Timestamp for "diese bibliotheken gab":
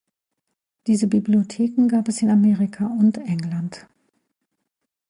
0.87-2.07